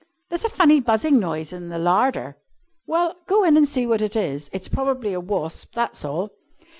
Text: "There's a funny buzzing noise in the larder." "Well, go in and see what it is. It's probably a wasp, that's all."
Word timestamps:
"There's 0.31 0.43
a 0.43 0.49
funny 0.49 0.79
buzzing 0.79 1.19
noise 1.19 1.53
in 1.53 1.69
the 1.69 1.77
larder." 1.77 2.35
"Well, 2.87 3.17
go 3.27 3.43
in 3.43 3.55
and 3.55 3.67
see 3.67 3.85
what 3.85 4.01
it 4.01 4.15
is. 4.15 4.49
It's 4.51 4.67
probably 4.67 5.13
a 5.13 5.19
wasp, 5.19 5.75
that's 5.75 6.03
all." 6.03 6.31